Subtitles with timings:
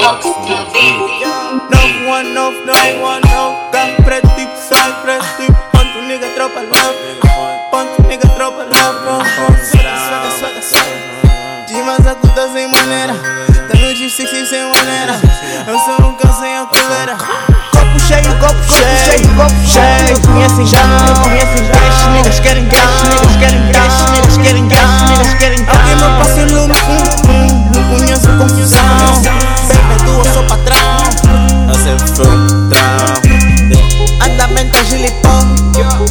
[0.00, 0.08] No
[2.08, 2.72] one, no, no
[3.04, 3.70] one, no.
[3.70, 5.52] Tá preto, tipo sangue, preto, tipo.
[5.72, 7.20] Ponto, nigga, tropa love.
[7.70, 8.98] Ponto, nigga, tropa love.
[9.62, 11.66] Suega, suega, suega, suega.
[11.68, 13.12] Dimas acudas sem maneira.
[13.12, 15.20] Tá no G6 sem maneira.
[15.66, 17.18] Eu sou um cão sem a coleira.
[17.70, 20.18] Copo cheio, copo cheio, copo cheio.
[20.26, 20.80] Conhecem já,
[21.22, 21.74] conhecem já.
[21.88, 23.02] Esses niggas querem gás,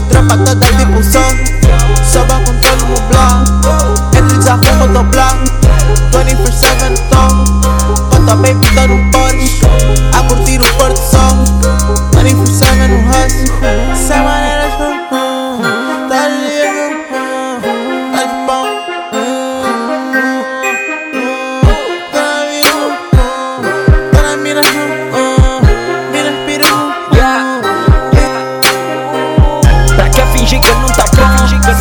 [0.09, 1.58] Tropa toda tipo som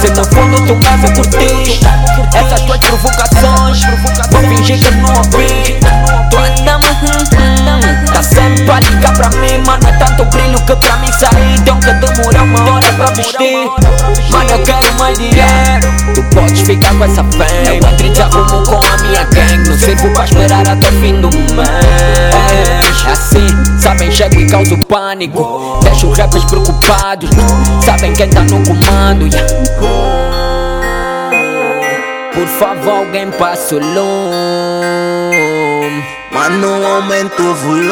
[0.00, 1.80] Se no fundo tu casa curtir
[2.32, 3.80] Essas tuas provocações
[4.30, 5.76] Vou fingir que não ouvi
[6.30, 6.78] Tu anda
[8.12, 11.60] Tá sempre a ligar pra mim Mano é tanto brilho que pra mim sair.
[11.64, 13.68] Tem que demorar uma hora pra vestir
[14.30, 16.14] Mano eu quero mais dinheiro.
[16.14, 19.47] Tu podes ficar com essa fame Eu entro e desarrumo com a minha gang
[19.78, 23.06] Sirvo pra esperar até o fim do mês.
[23.10, 23.46] Assim,
[23.78, 25.78] sabem, chego e causo pânico.
[25.82, 27.30] Deixo rappers preocupados.
[27.84, 29.26] Sabem quem tá no comando.
[32.34, 35.67] Por favor, alguém passa o lume
[36.30, 37.88] Mano, aumenta o volume.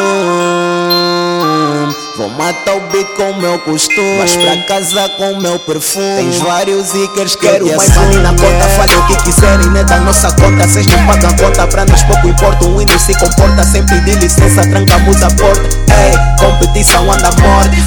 [2.18, 4.18] Vou matar o beat com o meu costume.
[4.18, 6.16] Mas pra casa com o meu perfume.
[6.16, 8.68] Tens vários Ikers, quero mais money na conta.
[8.76, 9.84] Falem o que quiserem, né?
[9.84, 10.68] Da nossa conta.
[10.68, 12.64] Vocês não pagam conta, pra nós pouco importa.
[12.66, 15.68] O Windows se comporta sempre de licença, trancamos a porta.
[15.88, 17.82] Ei, competição anda morte.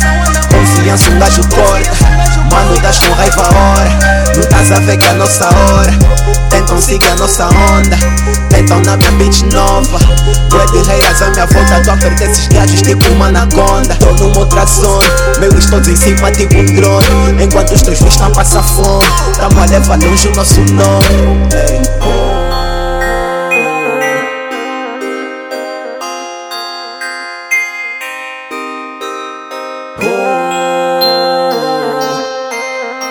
[0.50, 1.92] Confiança um gajo corta.
[2.52, 3.90] Mano, das com raiva a hora.
[4.34, 5.92] Não estás a ver que é a nossa hora.
[6.80, 7.98] Tentam seguir a nossa onda.
[8.50, 10.00] Tentam na minha bitch nova.
[10.50, 11.82] Bué de reiras à minha volta.
[11.84, 13.96] Tu aperta esses gajos tipo uma anaconda.
[13.96, 15.04] Tô numa outra zona.
[15.40, 17.44] Meus todos em cima tipo um drone.
[17.44, 19.06] Enquanto os teus estão a passar fome.
[19.38, 21.50] Tamo a levar longe o nosso nome.
[21.54, 21.82] Ei.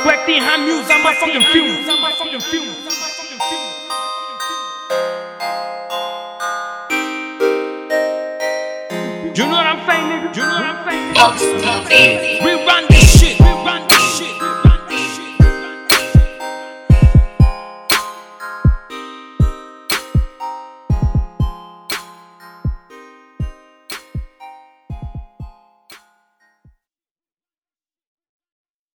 [0.05, 3.08] Black D music, I'm my fucking fuse.
[9.39, 10.35] You know what I'm saying, nigga?
[10.35, 11.15] You know what I'm saying?
[11.15, 12.45] nigga?
[12.45, 13.08] We run this